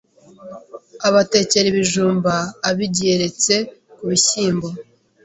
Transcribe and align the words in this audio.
akabatekera 0.95 1.67
ibijumba 1.69 2.33
abigeretse 2.69 3.53
ku 3.95 4.03
bishyimbo. 4.09 4.67